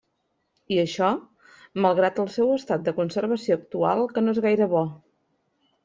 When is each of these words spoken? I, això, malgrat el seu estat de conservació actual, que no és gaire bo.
I, 0.75 0.77
això, 0.83 1.09
malgrat 1.87 2.19
el 2.25 2.33
seu 2.39 2.51
estat 2.55 2.89
de 2.91 2.97
conservació 3.03 3.61
actual, 3.61 4.05
que 4.17 4.25
no 4.27 4.37
és 4.39 4.45
gaire 4.49 4.71
bo. 4.77 4.87